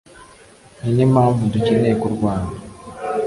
ninimpamvu 0.81 1.41
dukeneye 1.53 1.95
kurwana 2.01 2.51